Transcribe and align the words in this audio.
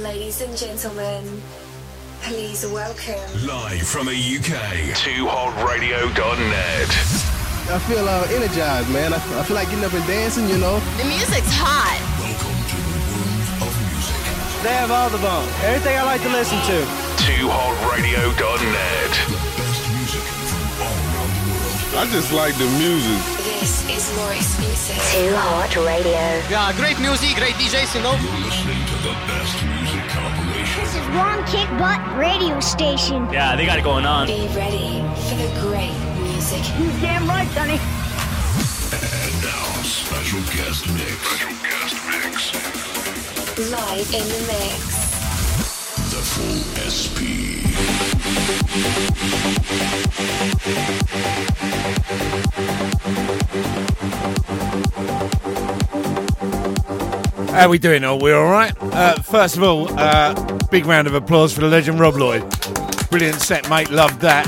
Ladies 0.00 0.40
and 0.40 0.56
gentlemen, 0.56 1.42
please 2.22 2.64
welcome. 2.66 3.20
Live 3.46 3.86
from 3.86 4.06
the 4.06 4.16
UK, 4.16 4.96
2hotradio.net. 4.96 6.88
I 7.68 7.78
feel 7.84 8.08
uh, 8.08 8.26
energized, 8.30 8.88
man. 8.90 9.12
I, 9.12 9.16
I 9.16 9.42
feel 9.42 9.56
like 9.56 9.68
getting 9.68 9.84
up 9.84 9.92
and 9.92 10.06
dancing, 10.06 10.48
you 10.48 10.56
know. 10.56 10.80
The 10.96 11.04
music's 11.04 11.52
hot. 11.52 12.00
Welcome 12.16 12.56
to 12.64 12.80
the 12.80 12.96
world 13.12 13.68
of 13.68 13.76
music. 13.92 14.16
They 14.64 14.72
have 14.72 14.90
all 14.90 15.10
the 15.10 15.18
bone. 15.20 15.44
Everything 15.68 15.98
I 15.98 16.02
like 16.04 16.22
to 16.22 16.30
listen 16.32 16.56
to. 16.64 16.88
2hotradio.net. 17.28 19.12
The 19.28 19.36
best 19.60 19.84
music 19.92 20.24
from 20.48 20.80
all 20.80 20.96
around 20.96 21.28
the 21.36 21.44
world. 21.52 21.92
I 22.00 22.08
just 22.08 22.32
like 22.32 22.56
the 22.56 22.72
music. 22.80 23.20
This 23.58 23.82
is 23.90 24.06
more 24.16 24.30
exclusive. 24.32 25.02
Too 25.10 25.34
Hot 25.34 25.74
Radio. 25.82 26.14
Yeah, 26.46 26.70
great 26.78 26.94
music, 27.02 27.17
great 27.38 27.54
DJs, 27.54 27.94
you 27.94 28.02
know. 28.02 28.14
You're 28.14 28.46
listening 28.46 28.84
to 28.86 28.94
the 29.06 29.14
best 29.30 29.62
music 29.62 30.02
compilation. 30.10 30.82
This 30.82 30.94
is 30.96 31.06
Ron 31.14 31.44
Kick 31.46 31.68
Butt 31.78 32.00
Radio 32.18 32.58
Station. 32.58 33.30
Yeah, 33.32 33.54
they 33.54 33.64
got 33.64 33.78
it 33.78 33.84
going 33.84 34.04
on. 34.04 34.26
Be 34.26 34.48
ready 34.56 35.02
for 35.28 35.36
the 35.36 35.48
great 35.62 35.94
music. 36.18 36.64
You 36.78 36.90
damn 37.00 37.28
right, 37.28 37.48
Sonny. 37.54 37.78
And 38.90 39.42
now, 39.42 39.82
special 39.82 40.40
guest 40.50 40.88
mix. 40.98 41.14
Special 41.30 41.54
guest 41.62 41.94
mix. 42.10 42.52
Live 43.70 44.14
in 44.14 44.26
the 44.34 44.40
mix. 44.50 44.82
The 46.10 46.22
full 46.22 46.58
SP. 46.90 47.18
How 57.50 57.66
are 57.66 57.68
we 57.70 57.78
doing? 57.78 58.04
Are 58.04 58.16
we 58.16 58.30
all 58.32 58.44
right? 58.44 58.72
Uh, 58.80 59.20
first 59.20 59.56
of 59.56 59.62
all, 59.62 59.88
uh, 59.98 60.34
big 60.70 60.86
round 60.86 61.06
of 61.06 61.14
applause 61.14 61.52
for 61.52 61.60
the 61.62 61.68
legend 61.68 61.98
Rob 61.98 62.14
Lloyd. 62.16 62.42
Brilliant 63.10 63.40
set, 63.40 63.68
mate. 63.70 63.90
Loved 63.90 64.20
that. 64.20 64.46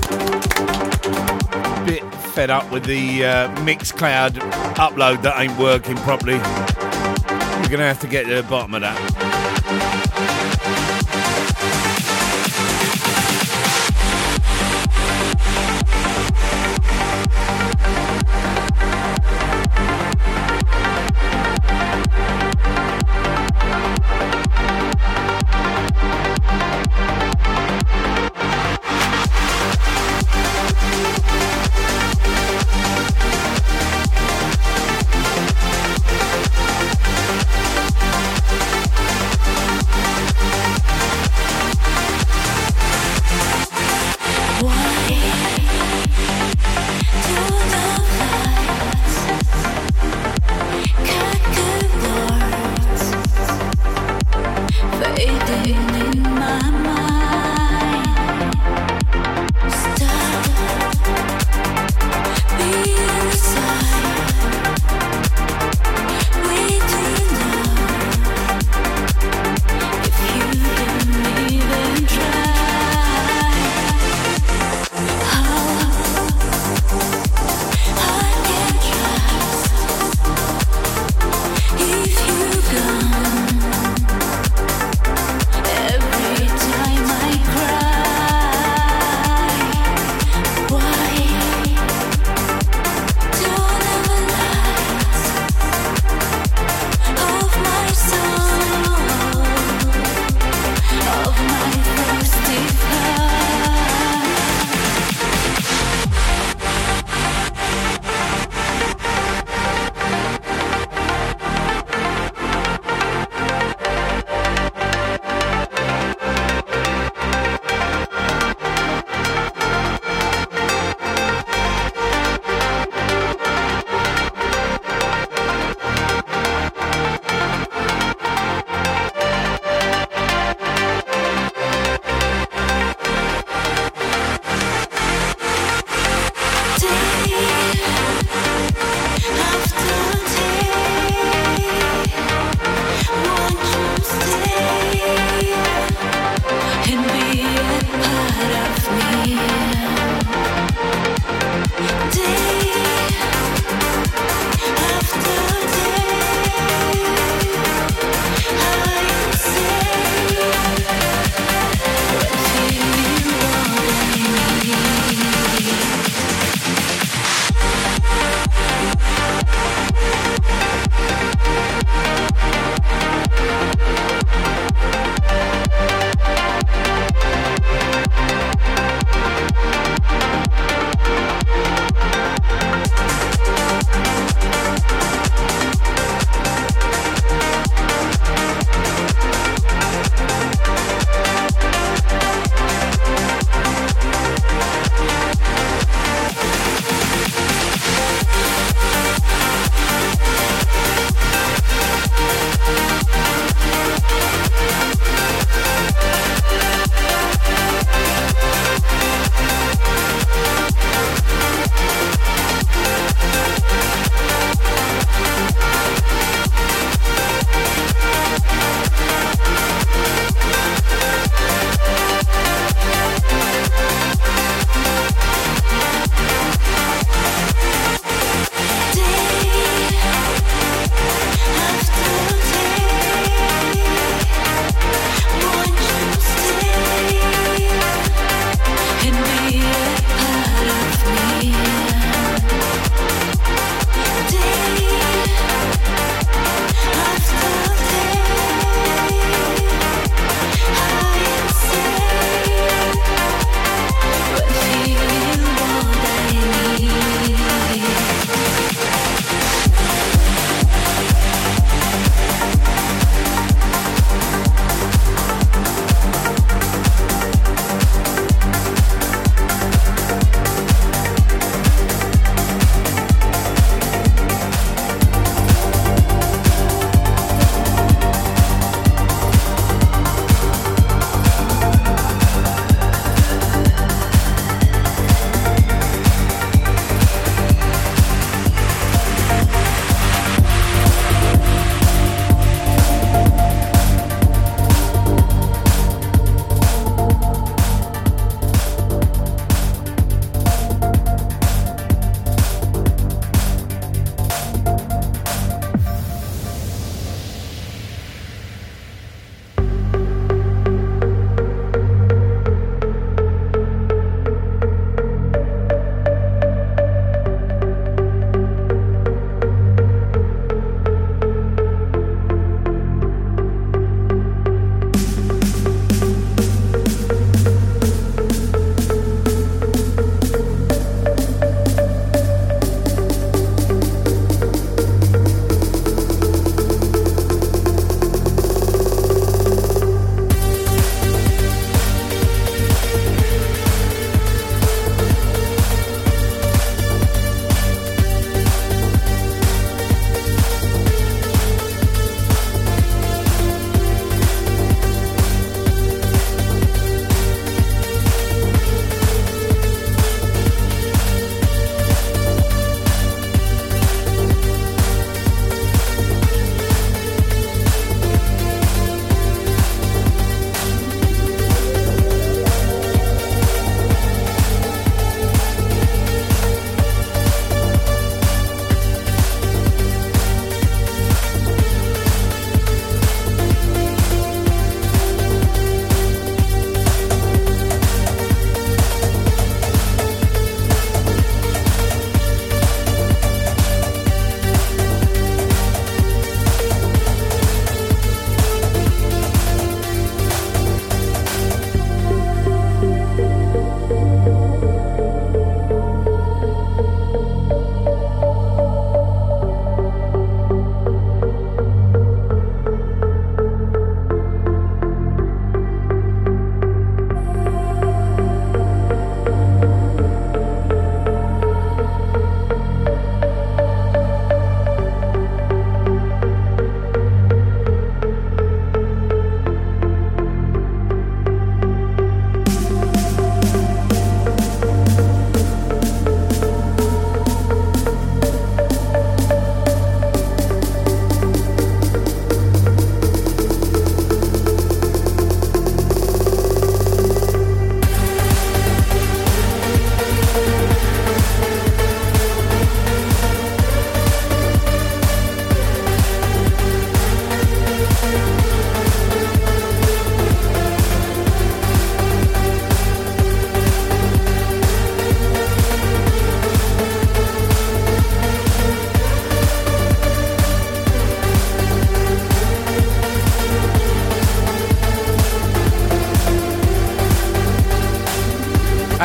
Bit 1.86 2.02
fed 2.34 2.50
up 2.50 2.70
with 2.70 2.84
the 2.84 3.24
uh, 3.24 3.56
Mixcloud 3.64 4.32
upload 4.74 5.22
that 5.22 5.40
ain't 5.40 5.58
working 5.58 5.96
properly. 5.96 6.36
We're 6.36 7.70
gonna 7.70 7.88
have 7.88 8.00
to 8.00 8.06
get 8.06 8.26
to 8.26 8.34
the 8.34 8.42
bottom 8.44 8.74
of 8.74 8.82
that. 8.82 9.39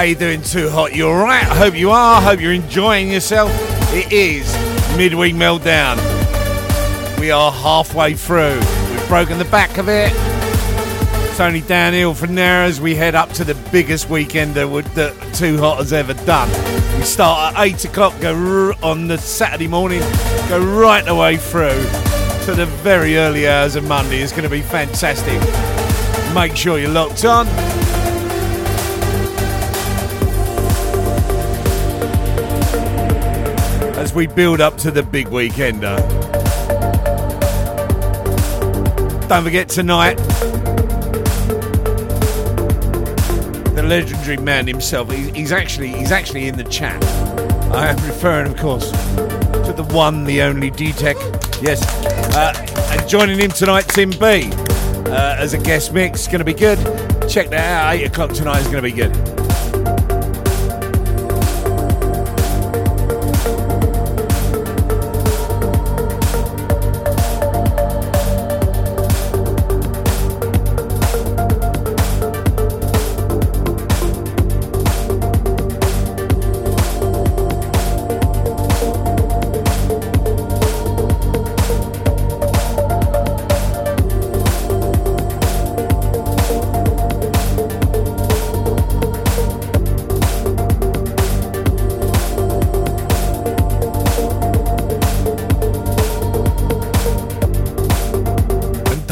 You 0.01 0.15
doing, 0.15 0.41
Too 0.41 0.69
Hot? 0.69 0.93
You're 0.93 1.09
alright? 1.09 1.43
I 1.43 1.55
hope 1.55 1.73
you 1.73 1.89
are. 1.89 2.17
I 2.17 2.21
hope 2.21 2.41
you're 2.41 2.51
enjoying 2.51 3.09
yourself. 3.09 3.49
It 3.93 4.11
is 4.11 4.45
Midweek 4.97 5.35
Meltdown. 5.35 5.97
We 7.17 7.31
are 7.31 7.49
halfway 7.49 8.13
through. 8.13 8.59
We've 8.89 9.07
broken 9.07 9.37
the 9.37 9.45
back 9.45 9.77
of 9.77 9.87
it. 9.87 10.11
It's 11.29 11.39
only 11.39 11.61
downhill 11.61 12.13
from 12.13 12.35
there 12.35 12.63
as 12.63 12.81
we 12.81 12.93
head 12.93 13.15
up 13.15 13.29
to 13.33 13.45
the 13.45 13.55
biggest 13.71 14.09
weekend 14.09 14.55
that, 14.55 14.69
would, 14.69 14.83
that 14.95 15.13
Too 15.33 15.57
Hot 15.59 15.77
has 15.77 15.93
ever 15.93 16.13
done. 16.25 16.49
We 16.97 17.03
start 17.05 17.55
at 17.55 17.65
8 17.65 17.85
o'clock, 17.85 18.19
go 18.19 18.73
on 18.83 19.07
the 19.07 19.17
Saturday 19.17 19.67
morning, 19.67 20.01
go 20.49 20.59
right 20.59 21.05
the 21.05 21.15
way 21.15 21.37
through 21.37 21.83
to 22.45 22.53
the 22.53 22.65
very 22.83 23.15
early 23.17 23.47
hours 23.47 23.77
of 23.77 23.87
Monday. 23.87 24.19
It's 24.19 24.33
going 24.33 24.43
to 24.43 24.49
be 24.49 24.61
fantastic. 24.61 25.39
Make 26.33 26.57
sure 26.57 26.79
you're 26.79 26.89
locked 26.89 27.23
on. 27.23 27.47
We 34.15 34.27
build 34.27 34.61
up 34.61 34.77
to 34.77 34.91
the 34.91 35.03
big 35.03 35.27
weekender. 35.27 35.97
Don't 39.27 39.43
forget 39.43 39.67
tonight, 39.67 40.15
the 43.75 43.83
legendary 43.83 44.37
man 44.37 44.67
himself. 44.67 45.11
He's 45.11 45.51
actually 45.51 45.89
he's 45.89 46.13
actually 46.13 46.47
in 46.47 46.55
the 46.55 46.63
chat. 46.63 47.03
I 47.73 47.87
am 47.89 47.97
referring, 48.05 48.51
of 48.51 48.57
course, 48.57 48.89
to 48.91 49.73
the 49.75 49.85
one, 49.91 50.23
the 50.23 50.43
only 50.43 50.69
D-Tech. 50.69 51.17
Yes, 51.61 51.83
uh, 52.35 52.53
and 52.91 53.09
joining 53.09 53.37
him 53.37 53.51
tonight, 53.51 53.89
Tim 53.89 54.11
B, 54.11 54.49
uh, 55.11 55.35
as 55.37 55.53
a 55.53 55.57
guest 55.57 55.91
mix. 55.91 56.25
Going 56.27 56.39
to 56.39 56.45
be 56.45 56.53
good. 56.53 56.77
Check 57.27 57.49
that 57.49 57.55
out. 57.55 57.95
Eight 57.95 58.05
o'clock 58.05 58.31
tonight 58.31 58.59
is 58.59 58.67
going 58.67 58.77
to 58.77 58.81
be 58.81 58.91
good. 58.93 59.34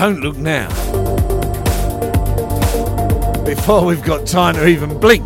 Don't 0.03 0.19
look 0.19 0.36
now. 0.36 0.67
Before 3.45 3.86
we've 3.86 4.03
got 4.03 4.27
time 4.27 4.55
to 4.55 4.67
even 4.67 5.00
blink. 5.00 5.25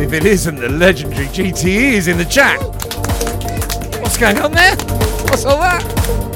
If 0.00 0.12
it 0.12 0.24
isn't 0.24 0.56
the 0.56 0.68
legendary 0.68 1.26
GTE 1.26 1.92
is 1.92 2.08
in 2.08 2.18
the 2.18 2.24
chat. 2.24 2.60
What's 4.02 4.18
going 4.18 4.40
on 4.40 4.50
there? 4.50 4.74
What's 5.28 5.44
all 5.44 5.60
that? 5.60 6.31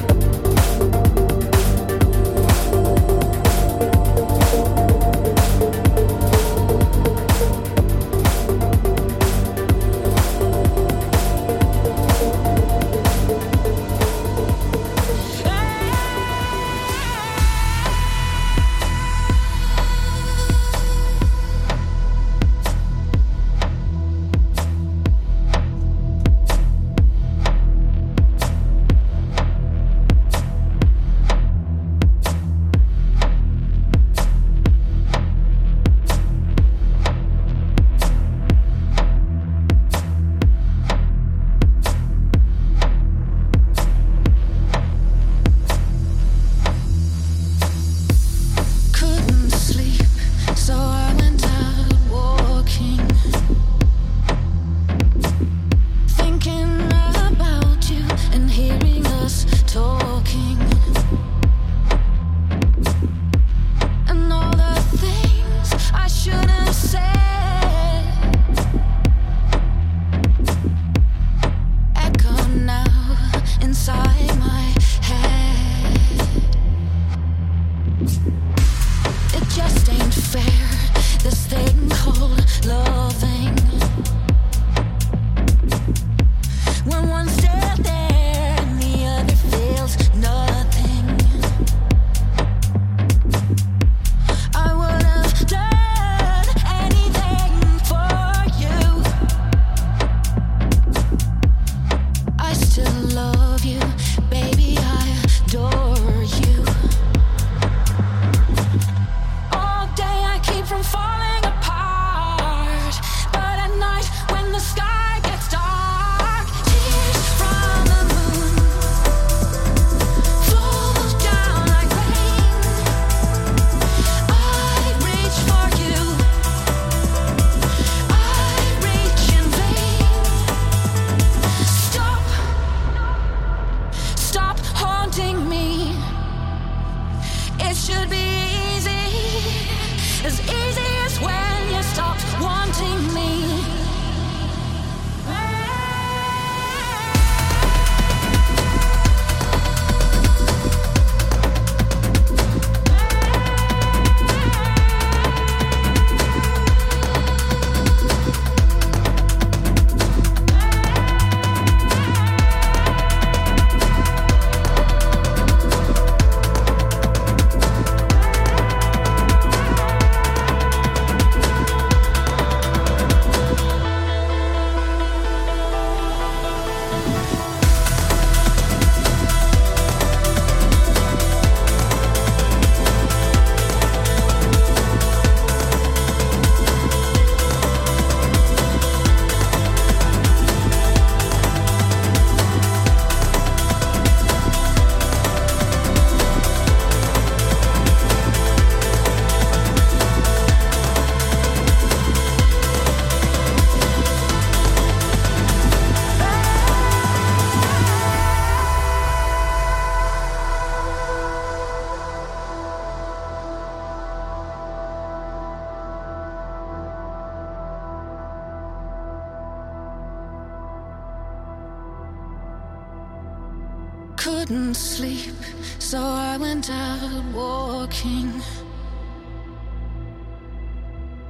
Couldn't 224.47 224.75
sleep, 224.75 225.35
so 225.81 225.99
I 225.99 226.37
went 226.37 226.71
out 226.71 227.25
walking. 227.35 228.41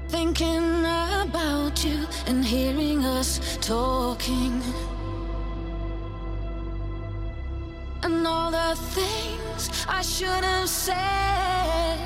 Thinking 0.09 0.81
about 0.81 1.83
you 1.83 2.07
and 2.27 2.45
hearing 2.45 3.07
us 3.07 3.57
talking. 3.63 4.63
And 8.03 8.27
all 8.27 8.51
the 8.51 8.77
things 8.77 9.87
I 9.89 10.03
should 10.03 10.45
have 10.45 10.69
said 10.69 11.99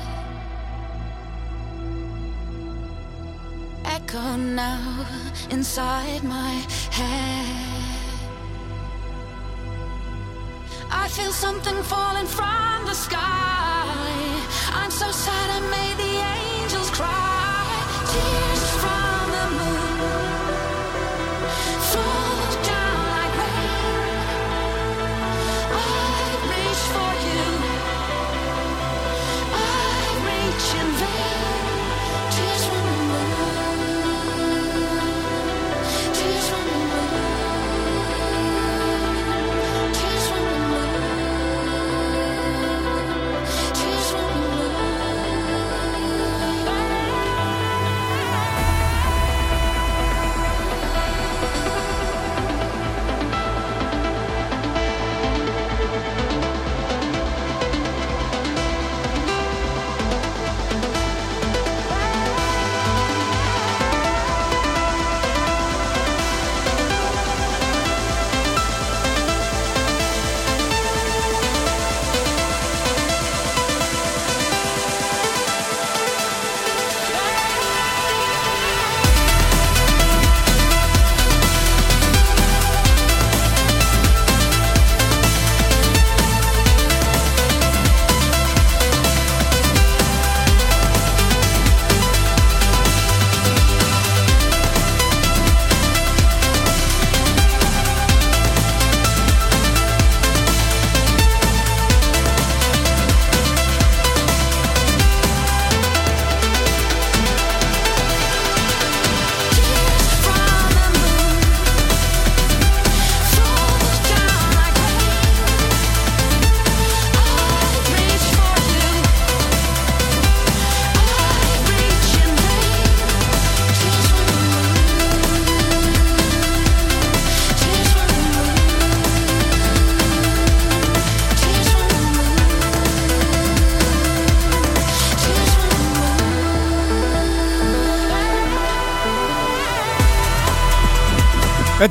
echo 3.83 4.37
now 4.37 5.05
inside 5.49 6.23
my 6.23 6.53
head. 6.89 7.70
Feel 11.11 11.33
something 11.33 11.75
falling 11.83 12.25
from 12.25 12.85
the 12.85 12.93
sky. 12.93 13.83
I'm 14.71 14.89
so 14.89 15.11
sad 15.11 15.47
I 15.57 15.59
made 15.75 15.97
the 15.97 16.13
angels 16.39 16.89
cry. 16.91 17.67
Tears 18.11 18.50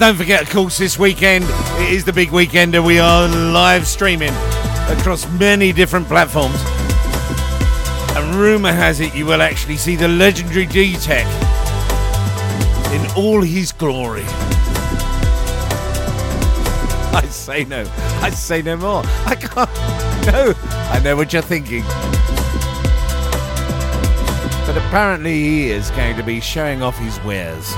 don't 0.01 0.17
forget, 0.17 0.41
of 0.41 0.49
course, 0.49 0.79
this 0.79 0.99
weekend 0.99 1.45
it 1.45 1.93
is 1.93 2.07
the 2.07 2.13
big 2.13 2.31
weekend 2.31 2.75
and 2.75 2.83
we 2.83 2.99
are 2.99 3.29
live 3.29 3.87
streaming 3.87 4.33
across 4.89 5.31
many 5.33 5.75
different 5.75 6.09
platforms. 6.09 6.57
And 8.17 8.35
rumour 8.35 8.73
has 8.73 9.01
it 9.01 9.15
you 9.15 9.27
will 9.27 9.43
actually 9.43 9.77
see 9.77 9.97
the 9.97 10.09
legendary 10.09 10.65
D 10.65 10.97
Tech 10.97 11.27
in 12.95 13.07
all 13.15 13.43
his 13.43 13.73
glory. 13.73 14.23
I 17.13 17.27
say 17.29 17.65
no. 17.65 17.85
I 18.23 18.31
say 18.31 18.63
no 18.63 18.79
more. 18.79 19.03
I 19.27 19.35
can't. 19.35 19.69
No. 20.27 20.55
I 20.91 21.01
know 21.03 21.17
what 21.17 21.33
you're 21.33 21.43
thinking. 21.43 21.83
But 24.67 24.77
apparently 24.77 25.33
he 25.33 25.71
is 25.71 25.91
going 25.93 26.17
to 26.17 26.23
be 26.23 26.41
showing 26.41 26.83
off 26.83 26.99
his 26.99 27.19
wares. 27.21 27.75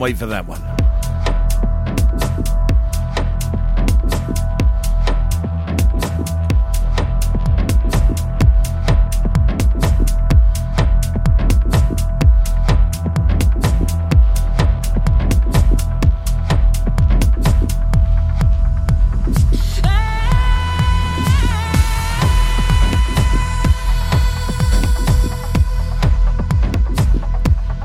Can't 0.00 0.12
wait 0.12 0.16
for 0.16 0.24
that 0.24 0.46
one. 0.46 0.62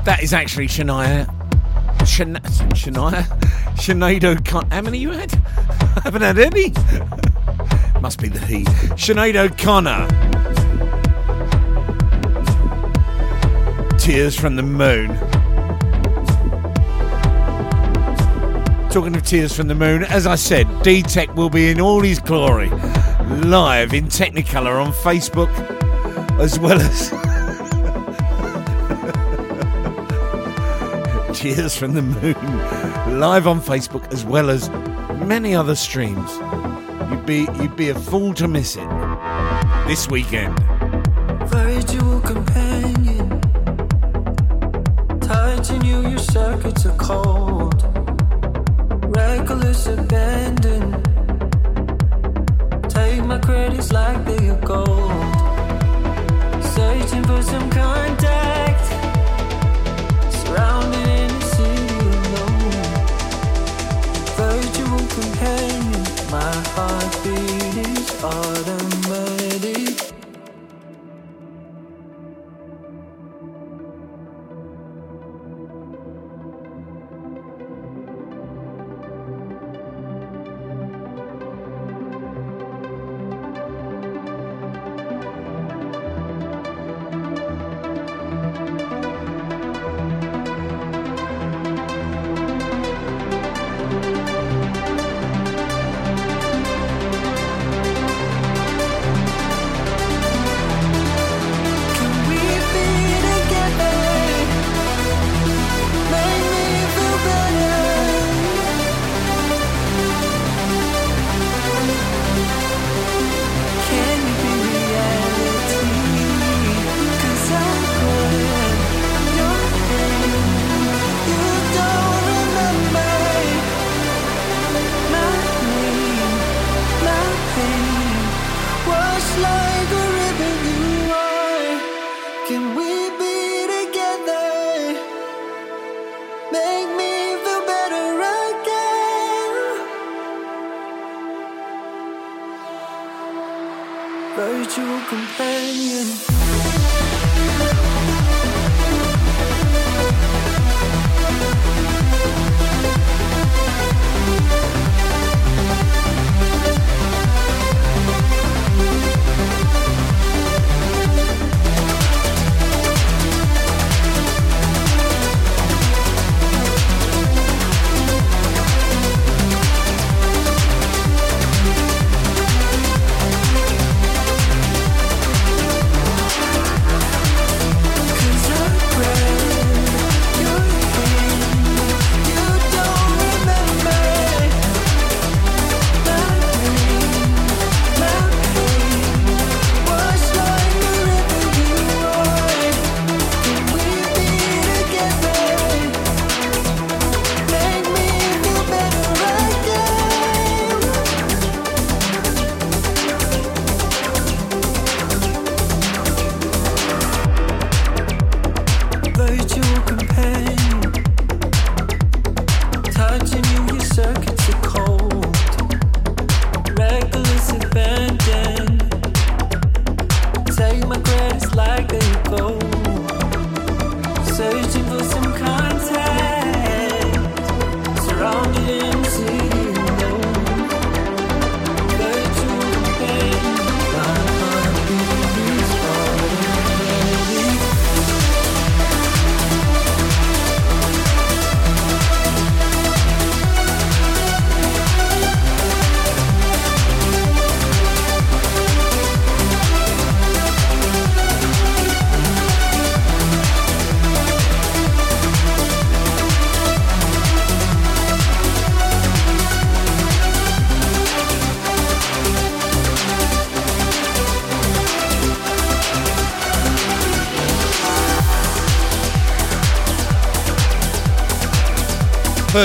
That 0.04 0.22
is 0.22 0.32
actually 0.32 0.68
Shania. 0.68 1.35
Shania. 2.16 2.40
Shania? 2.72 3.24
Sinead 3.76 4.24
O'Connor. 4.24 4.74
How 4.74 4.80
many 4.80 4.96
you 4.96 5.10
had? 5.10 5.34
I 5.96 6.00
haven't 6.04 6.22
had 6.22 6.38
any. 6.38 6.70
Must 8.00 8.18
be 8.18 8.28
the 8.28 8.40
he. 8.40 8.64
Sinead 8.94 9.36
O'Connor. 9.36 10.08
Tears 13.98 14.34
from 14.34 14.56
the 14.56 14.62
Moon. 14.62 15.08
Talking 18.88 19.14
of 19.14 19.22
Tears 19.22 19.54
from 19.54 19.68
the 19.68 19.74
Moon, 19.74 20.02
as 20.04 20.26
I 20.26 20.36
said, 20.36 20.66
D 20.82 21.02
Tech 21.02 21.36
will 21.36 21.50
be 21.50 21.68
in 21.68 21.82
all 21.82 22.00
his 22.00 22.18
glory, 22.18 22.70
live 23.44 23.92
in 23.92 24.06
Technicolor 24.06 24.82
on 24.82 24.90
Facebook, 24.94 25.50
as 26.40 26.58
well 26.58 26.80
as 26.80 27.12
Tears 31.36 31.76
from 31.76 31.92
the 31.92 32.00
Moon 32.00 33.20
live 33.20 33.46
on 33.46 33.60
Facebook, 33.60 34.10
as 34.10 34.24
well 34.24 34.48
as 34.48 34.70
many 35.26 35.54
other 35.54 35.74
streams. 35.74 36.32
You'd 37.10 37.26
be 37.26 37.46
you'd 37.60 37.76
be 37.76 37.90
a 37.90 37.94
fool 37.94 38.32
to 38.32 38.48
miss 38.48 38.74
it 38.76 38.88
this 39.86 40.08
weekend. 40.08 40.56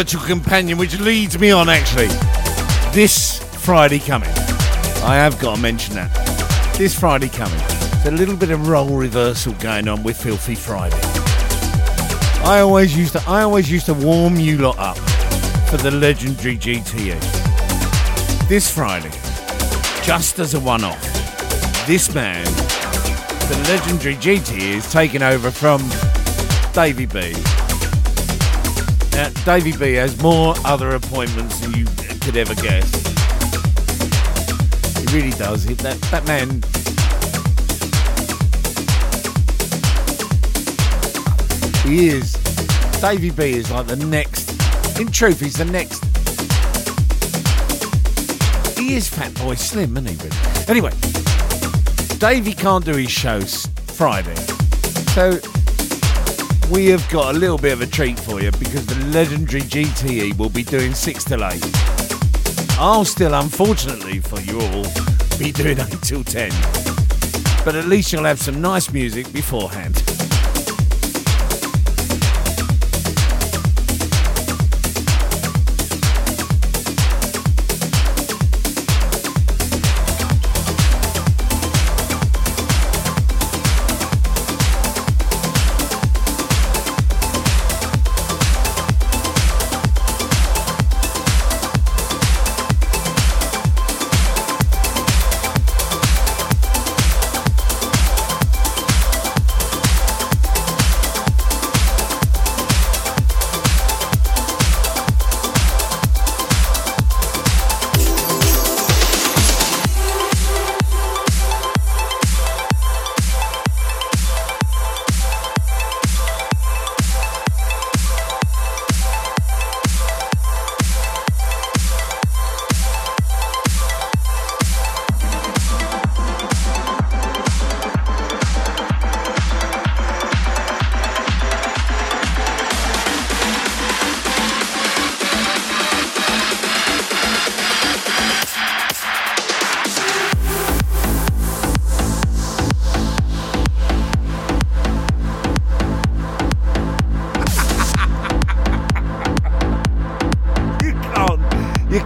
Virtual 0.02 0.24
companion, 0.24 0.80
which 0.80 1.00
leads 1.00 1.38
me 1.38 1.52
on 1.52 1.70
actually. 1.70 2.08
This 2.92 3.38
Friday 3.64 4.00
coming. 4.00 4.32
I 5.04 5.14
have 5.14 5.40
got 5.40 5.58
to 5.58 5.62
mention 5.62 5.94
that. 5.94 6.10
This 6.76 7.00
Friday 7.00 7.30
coming. 7.30 7.60
There's 8.02 8.08
a 8.08 8.12
little 8.12 8.36
bit 8.36 8.50
of 8.50 8.68
role 8.68 8.98
reversal 8.98 9.54
going 9.60 9.88
on 9.88 10.02
with 10.02 10.20
Filthy 10.20 10.56
Friday. 10.56 11.00
I 12.44 12.62
always 12.62 12.98
used 12.98 13.14
to 13.14 13.24
I 13.28 13.44
always 13.44 13.70
used 13.70 13.86
to 13.86 13.94
warm 13.94 14.38
you 14.38 14.58
lot 14.58 14.80
up 14.80 14.98
for 15.70 15.78
the 15.78 15.92
legendary 15.92 16.58
GTE. 16.58 17.20
This 18.50 18.74
Friday, 18.74 19.12
just 20.04 20.40
as 20.40 20.56
a 20.56 20.60
one-off, 20.60 21.00
this 21.86 22.12
man, 22.16 22.44
the 22.46 23.66
legendary 23.70 24.16
GTE, 24.16 24.78
is 24.78 24.92
taking 24.92 25.22
over 25.22 25.52
from 25.52 25.80
Davey 26.74 27.06
B. 27.06 27.36
Now, 29.12 29.30
Davey 29.46 29.76
B 29.78 29.94
has 29.94 30.22
more 30.22 30.56
other 30.66 30.92
appointments 30.92 31.60
than 31.60 31.74
you 31.74 31.86
could 32.22 32.38
ever 32.38 32.56
guess. 32.56 32.90
He 34.98 35.16
really 35.16 35.32
does. 35.32 35.64
He, 35.64 35.74
that, 35.76 36.00
that 36.12 36.26
man. 36.26 36.62
He 41.84 42.08
is. 42.08 42.34
Davey 43.02 43.32
B 43.32 43.54
is 43.54 43.72
like 43.72 43.88
the 43.88 43.96
next. 43.96 44.50
In 45.00 45.12
truth, 45.12 45.40
he's 45.40 45.56
the 45.56 45.66
next. 45.66 46.04
He 48.78 48.96
is 48.96 49.10
Fatboy 49.10 49.58
Slim, 49.58 49.98
isn't 49.98 50.08
he? 50.08 50.16
Really? 50.16 50.68
Anyway, 50.68 50.92
Davey 52.20 52.54
can't 52.54 52.86
do 52.86 52.96
his 52.96 53.12
shows 53.12 53.66
Friday. 53.88 54.36
So 55.16 55.40
we 56.72 56.86
have 56.88 57.08
got 57.10 57.36
a 57.36 57.38
little 57.38 57.58
bit 57.58 57.74
of 57.74 57.82
a 57.82 57.86
treat 57.86 58.18
for 58.18 58.42
you 58.42 58.50
because 58.52 58.86
the 58.86 58.96
legendary 59.08 59.62
GTE 59.62 60.38
will 60.38 60.50
be 60.50 60.64
doing 60.64 60.94
6 60.94 61.24
till 61.26 61.44
8. 61.44 61.62
I'll 62.80 63.04
still, 63.04 63.34
unfortunately 63.34 64.20
for 64.20 64.40
you 64.40 64.60
all, 64.60 64.86
be 65.38 65.52
doing 65.52 65.80
8 65.80 66.02
till 66.02 66.24
10. 66.24 66.50
But 67.66 67.76
at 67.76 67.88
least 67.88 68.14
you'll 68.14 68.24
have 68.24 68.40
some 68.40 68.62
nice 68.62 68.92
music 68.92 69.32
beforehand. 69.34 70.11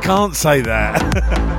Can't, 0.06 0.36
say 0.36 0.62
that. 0.62 1.54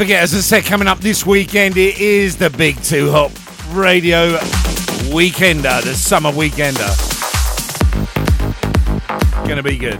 forget, 0.00 0.22
as 0.22 0.34
I 0.34 0.38
said, 0.38 0.64
coming 0.64 0.88
up 0.88 1.00
this 1.00 1.26
weekend, 1.26 1.76
it 1.76 2.00
is 2.00 2.38
the 2.38 2.48
Big 2.48 2.82
Two 2.82 3.10
Hop 3.10 3.30
Radio 3.76 4.38
Weekender, 5.12 5.82
the 5.82 5.92
summer 5.92 6.30
weekender. 6.32 6.88
Gonna 9.46 9.62
be 9.62 9.76
good. 9.76 9.98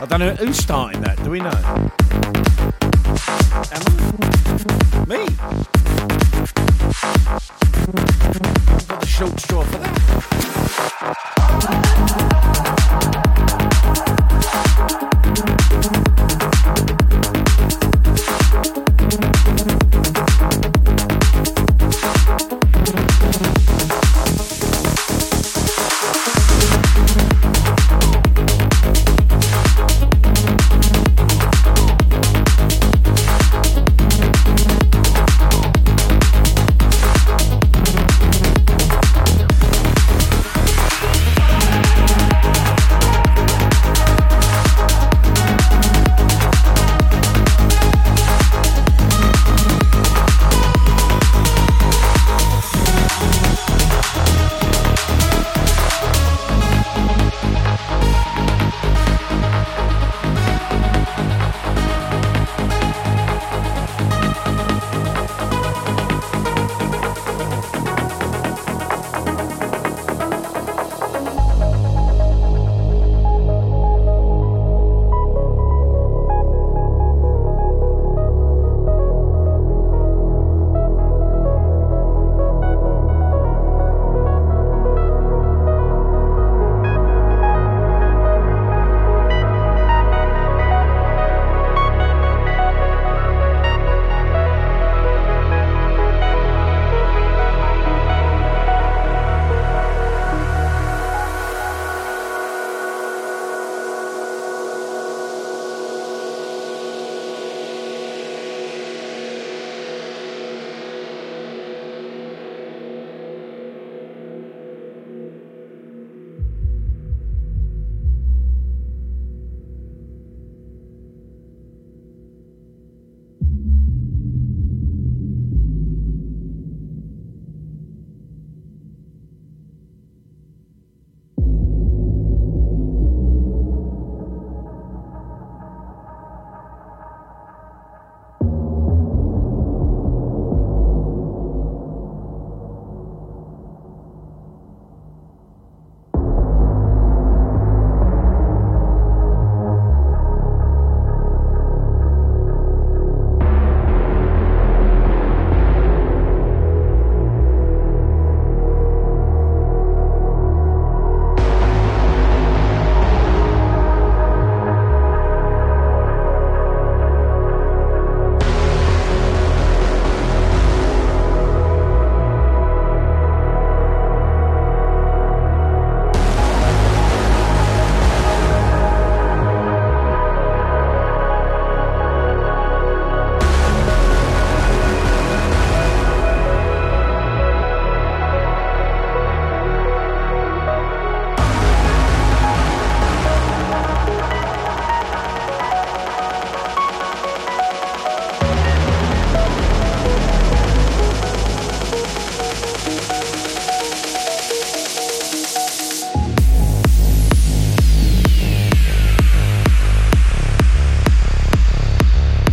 I 0.00 0.06
don't 0.08 0.20
know 0.20 0.34
who's 0.36 0.56
starting 0.56 1.02
that. 1.02 1.22
Do 1.22 1.28
we 1.28 1.40
know? 1.40 1.50
Me. 5.06 5.26
Got 8.86 9.00
the 9.02 9.06
short 9.06 9.38
straw 9.38 9.64
for 9.64 9.76
that. 9.76 10.45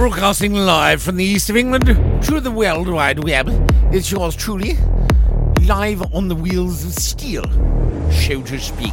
Broadcasting 0.04 0.54
live 0.54 1.02
from 1.02 1.16
the 1.16 1.24
east 1.24 1.50
of 1.50 1.56
England 1.56 1.86
to 2.26 2.42
the 2.42 2.52
World 2.52 2.90
Wide 2.90 3.24
Web. 3.24 3.48
It's 3.94 4.12
yours 4.12 4.36
truly, 4.36 4.78
live 5.62 6.14
on 6.14 6.28
the 6.28 6.36
wheels 6.36 6.84
of 6.84 6.92
steel. 6.92 7.46
so 8.12 8.42
to 8.42 8.60
speak. 8.60 8.92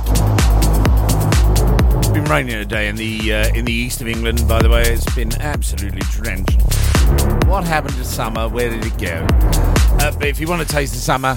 It's 1.98 2.11
been 2.11 2.22
raining 2.26 2.54
today 2.54 2.86
in 2.86 2.94
the 2.94 3.34
uh, 3.34 3.48
in 3.56 3.64
the 3.64 3.72
east 3.72 4.00
of 4.00 4.06
England. 4.06 4.46
By 4.46 4.62
the 4.62 4.68
way, 4.68 4.82
it's 4.82 5.12
been 5.16 5.32
absolutely 5.42 6.02
drenching. 6.12 6.61
What 7.48 7.64
happened 7.64 7.96
to 7.96 8.04
summer? 8.04 8.48
Where 8.48 8.70
did 8.70 8.86
it 8.86 8.96
go? 8.96 9.26
Uh, 9.98 10.12
but 10.12 10.28
if 10.28 10.38
you 10.38 10.46
want 10.46 10.62
to 10.62 10.68
taste 10.68 10.92
the 10.92 11.00
summer, 11.00 11.36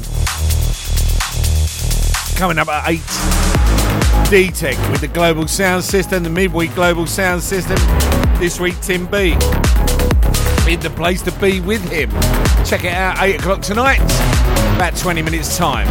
coming 2.37 2.59
up 2.59 2.67
at 2.67 2.91
eight, 2.91 3.52
D-Tech 4.33 4.75
with 4.89 4.99
the 4.99 5.07
Global 5.07 5.47
Sound 5.47 5.83
System, 5.83 6.23
the 6.23 6.29
midweek 6.31 6.73
Global 6.73 7.05
Sound 7.05 7.43
System. 7.43 7.77
This 8.39 8.59
week, 8.59 8.73
Tim 8.81 9.05
B. 9.05 9.33
In 10.67 10.79
the 10.79 10.91
place 10.95 11.21
to 11.21 11.31
be 11.33 11.61
with 11.61 11.87
him. 11.91 12.09
Check 12.65 12.83
it 12.83 12.95
out, 12.95 13.21
8 13.21 13.35
o'clock 13.35 13.61
tonight. 13.61 13.99
About 14.75 14.95
20 14.95 15.21
minutes' 15.21 15.55
time. 15.55 15.87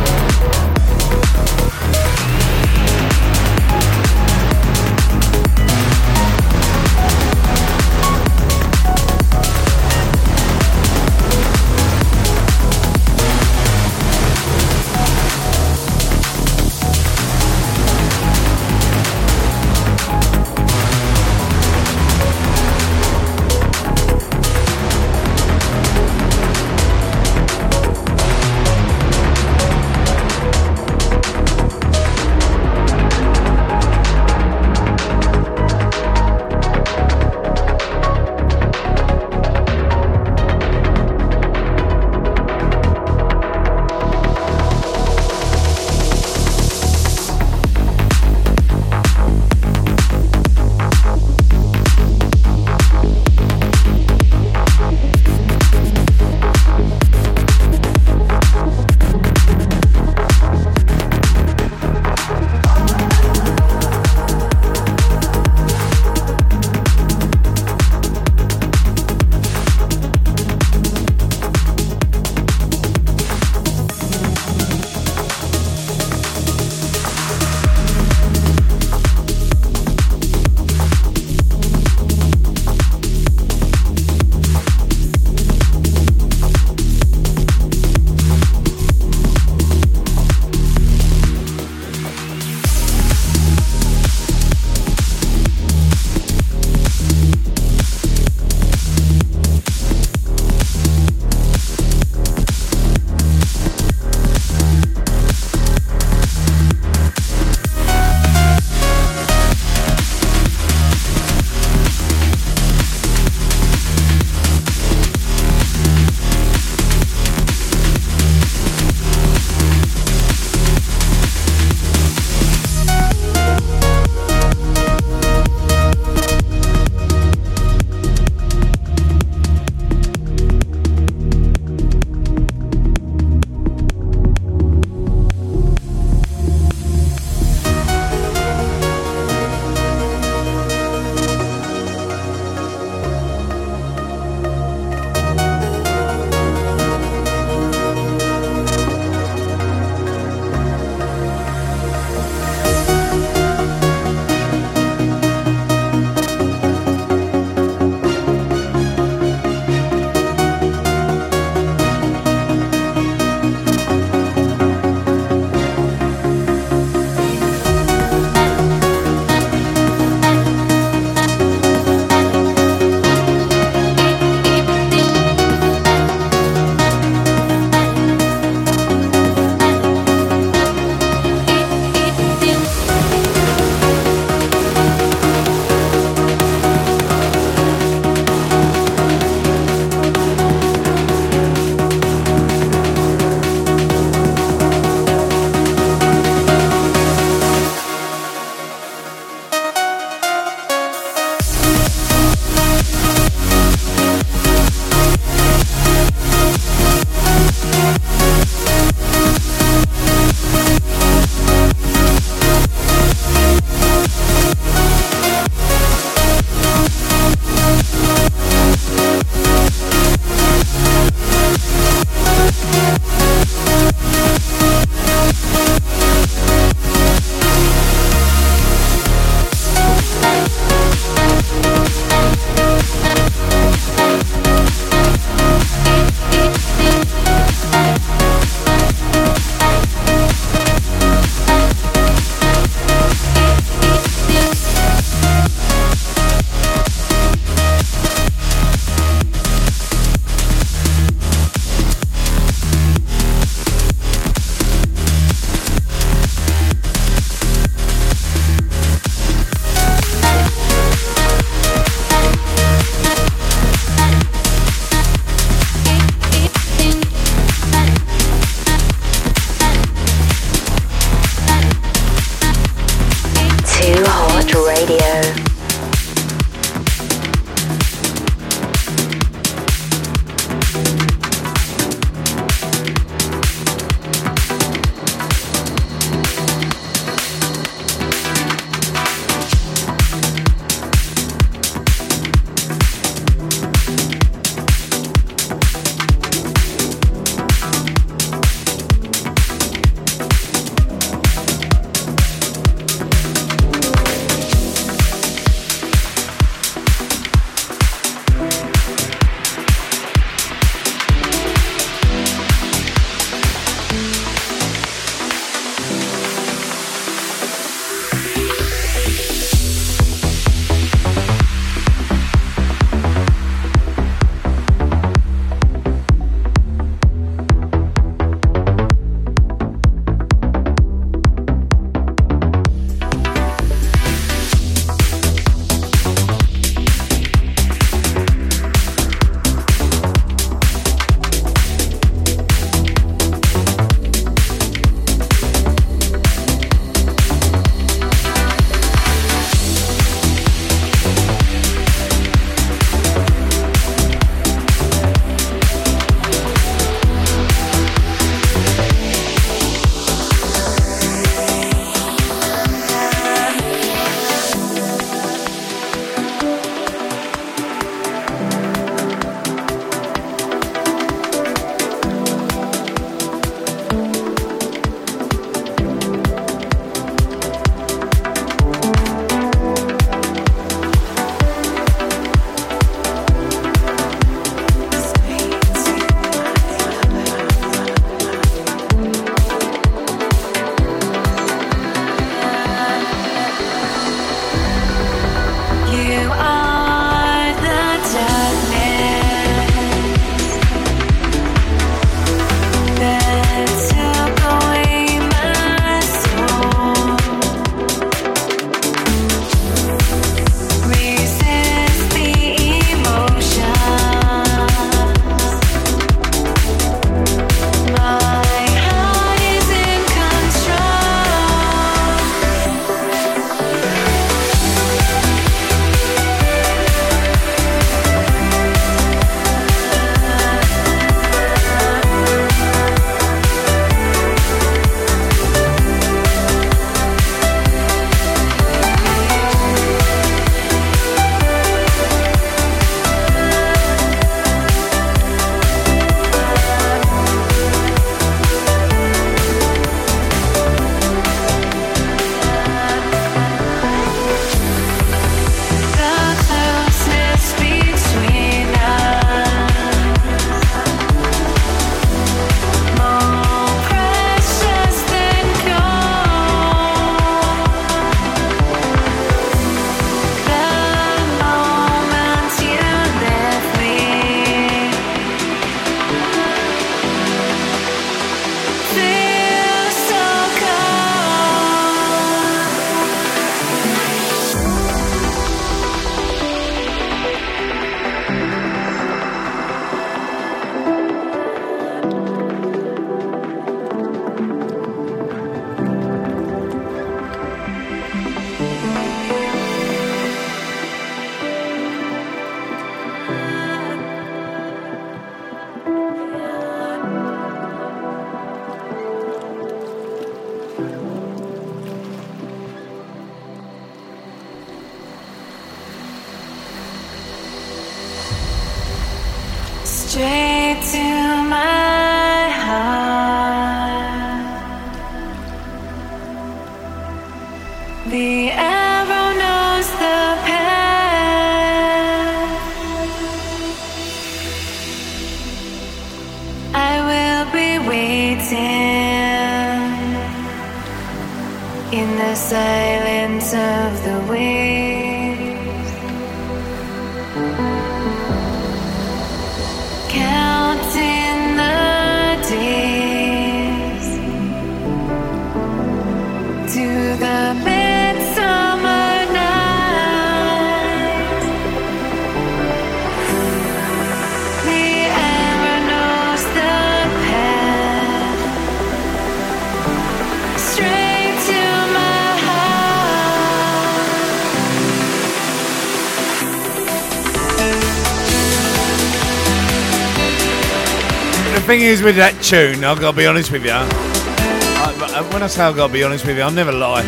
With 582.00 582.16
that 582.16 582.40
tune, 582.42 582.84
I've 582.84 583.00
got 583.00 583.10
to 583.10 583.16
be 583.16 583.26
honest 583.26 583.50
with 583.50 583.64
you. 583.64 583.72
I, 583.72 584.94
I- 585.16 585.32
when 585.32 585.42
I 585.42 585.46
say 585.48 585.62
I've 585.64 585.76
got 585.76 585.88
to 585.88 585.92
be 585.92 586.04
honest 586.04 586.24
with 586.26 586.36
you, 586.36 586.42
I'll 586.42 586.50
never 586.52 586.72
lie. 586.72 587.02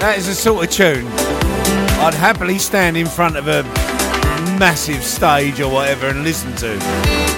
That 0.00 0.16
is 0.18 0.28
a 0.28 0.34
sort 0.34 0.64
of 0.64 0.70
tune 0.70 1.06
I'd 2.02 2.14
happily 2.14 2.58
stand 2.58 2.96
in 2.96 3.06
front 3.06 3.36
of 3.36 3.46
a 3.48 3.62
massive 4.58 5.02
stage 5.04 5.60
or 5.60 5.70
whatever 5.72 6.06
and 6.08 6.24
listen 6.24 6.54
to. 6.56 6.74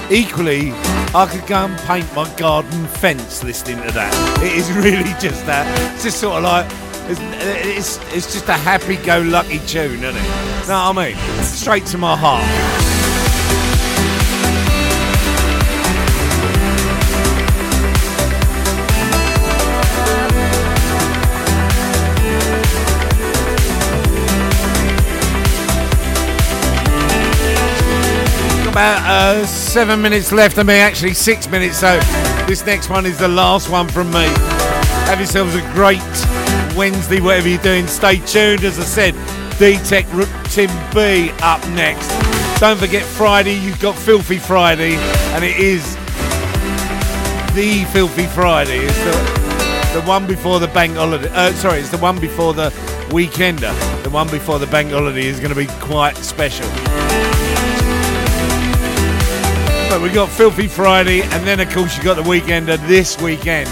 Equally, 0.09 0.71
I 1.13 1.27
could 1.29 1.45
go 1.47 1.65
and 1.65 1.77
paint 1.81 2.13
my 2.15 2.29
garden 2.35 2.85
fence 2.87 3.43
listening 3.43 3.77
to 3.85 3.91
that. 3.93 4.13
It 4.43 4.53
is 4.53 4.71
really 4.73 5.13
just 5.19 5.45
that. 5.45 5.67
It's 5.93 6.03
just 6.03 6.19
sort 6.19 6.37
of 6.37 6.43
like. 6.43 6.65
It's, 7.05 7.19
it's, 7.99 8.13
it's 8.15 8.33
just 8.33 8.47
a 8.47 8.53
happy-go-lucky 8.53 9.59
tune, 9.67 10.03
isn't 10.03 10.15
it? 10.15 10.67
Know 10.69 10.91
what 10.93 10.97
I 10.97 11.09
mean? 11.09 11.43
Straight 11.43 11.85
to 11.87 11.97
my 11.97 12.15
heart. 12.15 12.43
About 28.73 29.07
uh, 29.07 29.45
seven 29.45 30.01
minutes 30.01 30.31
left 30.31 30.57
of 30.57 30.65
me, 30.65 30.73
actually 30.73 31.13
six 31.13 31.47
minutes. 31.47 31.77
So 31.77 31.99
this 32.47 32.65
next 32.65 32.89
one 32.89 33.05
is 33.05 33.19
the 33.19 33.27
last 33.27 33.69
one 33.69 33.87
from 33.87 34.07
me. 34.07 34.25
Have 35.05 35.19
yourselves 35.19 35.53
a 35.53 35.61
great 35.73 36.01
Wednesday, 36.75 37.21
whatever 37.21 37.49
you're 37.49 37.61
doing. 37.61 37.85
Stay 37.85 38.17
tuned. 38.17 38.63
As 38.63 38.79
I 38.79 38.83
said, 38.83 39.13
D-Tech 39.59 40.07
Tim 40.45 40.71
B 40.91 41.31
up 41.43 41.63
next. 41.69 42.09
Don't 42.59 42.79
forget 42.79 43.03
Friday, 43.03 43.53
you've 43.59 43.79
got 43.79 43.95
Filthy 43.95 44.39
Friday, 44.39 44.95
and 45.35 45.43
it 45.43 45.57
is 45.57 45.93
the 47.53 47.87
Filthy 47.93 48.25
Friday. 48.25 48.79
It's 48.79 48.97
the, 49.03 49.99
the 49.99 50.07
one 50.07 50.25
before 50.25 50.59
the 50.59 50.69
bank 50.69 50.95
holiday. 50.95 51.29
Uh, 51.31 51.51
sorry, 51.51 51.79
it's 51.79 51.91
the 51.91 51.99
one 51.99 52.19
before 52.19 52.55
the 52.55 52.71
weekender. 53.09 53.71
The 54.01 54.09
one 54.09 54.27
before 54.31 54.57
the 54.57 54.65
bank 54.65 54.89
holiday 54.89 55.27
is 55.27 55.39
going 55.39 55.53
to 55.53 55.55
be 55.55 55.67
quite 55.79 56.17
special. 56.17 57.02
But 59.93 60.01
we 60.01 60.09
got 60.09 60.27
Filthy 60.27 60.67
Friday, 60.67 61.21
and 61.21 61.45
then 61.45 61.59
of 61.59 61.71
course 61.71 61.95
you 61.95 62.03
got 62.03 62.15
the 62.15 62.23
weekender 62.23 62.77
this 62.87 63.15
weekend. 63.21 63.69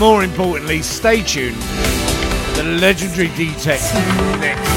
More 0.00 0.24
importantly, 0.24 0.82
stay 0.82 1.22
tuned. 1.22 1.62
The 2.56 2.64
legendary 2.80 3.28
D-Tech 3.36 3.80
next. 4.40 4.75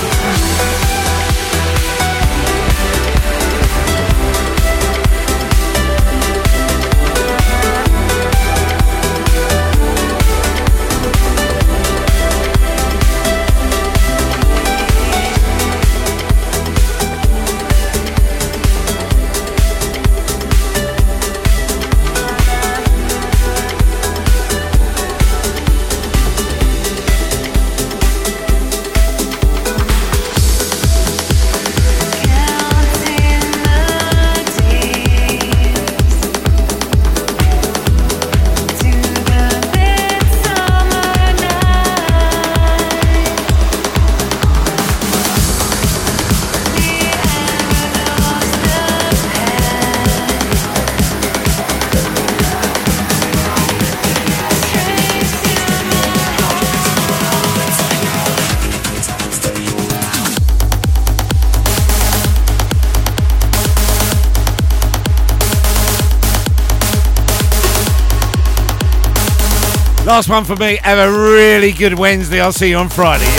Last 70.09 70.27
one 70.27 70.43
for 70.43 70.55
me. 70.55 70.79
Have 70.81 70.97
a 70.97 71.11
really 71.11 71.71
good 71.71 71.93
Wednesday. 71.93 72.41
I'll 72.41 72.51
see 72.51 72.69
you 72.71 72.77
on 72.77 72.89
Friday, 72.89 73.25
yeah? 73.25 73.31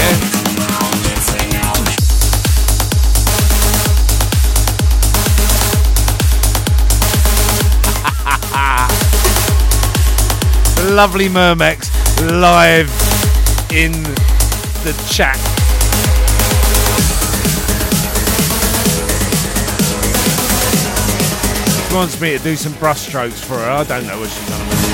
Lovely 10.94 11.28
Mermex 11.28 11.90
live 12.40 12.88
in 13.72 13.90
the 14.84 14.94
chat. 15.10 15.36
She 21.88 21.94
wants 21.96 22.20
me 22.20 22.38
to 22.38 22.44
do 22.44 22.54
some 22.54 22.74
brush 22.74 23.00
strokes 23.00 23.42
for 23.42 23.54
her. 23.54 23.70
I 23.70 23.82
don't 23.82 24.06
know 24.06 24.20
what 24.20 24.30
she's 24.30 24.48
done. 24.48 24.89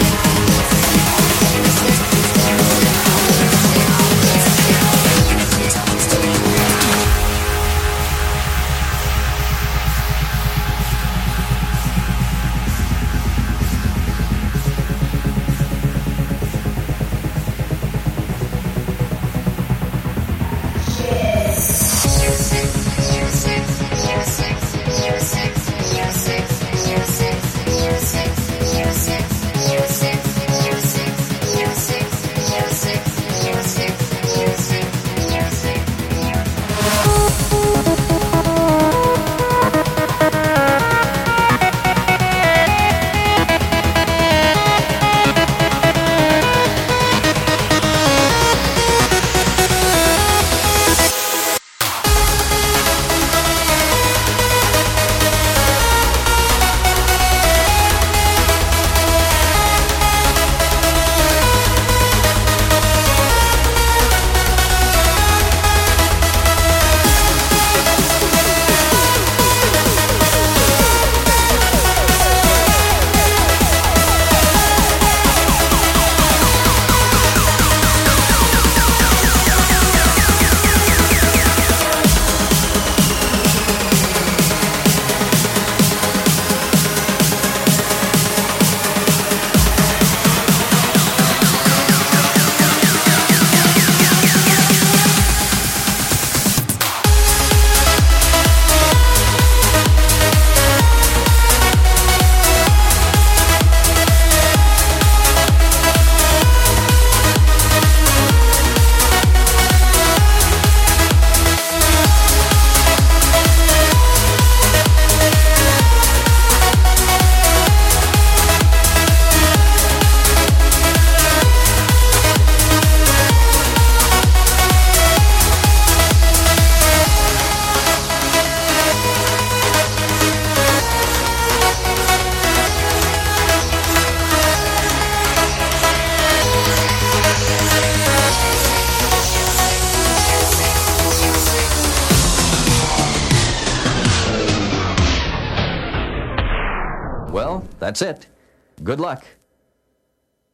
Good 148.87 149.01
luck. 149.01 149.25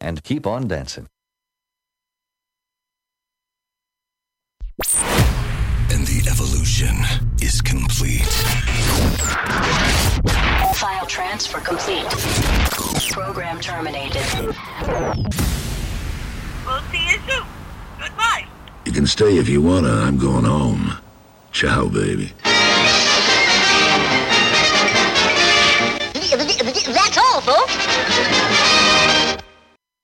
And 0.01 0.23
keep 0.23 0.47
on 0.47 0.67
dancing. 0.67 1.05
And 5.91 6.07
the 6.07 6.27
evolution 6.27 6.95
is 7.43 7.61
complete. 7.61 8.25
File 10.73 11.05
transfer 11.05 11.59
complete. 11.59 12.09
Program 13.11 13.61
terminated. 13.61 14.25
We'll 16.65 16.81
see 16.89 17.05
you 17.05 17.19
soon. 17.27 17.45
Goodbye. 17.99 18.47
You 18.85 18.91
can 18.91 19.05
stay 19.05 19.37
if 19.37 19.47
you 19.47 19.61
wanna. 19.61 19.93
I'm 19.93 20.17
going 20.17 20.45
home. 20.45 20.97
Ciao, 21.51 21.87
baby. 21.87 22.33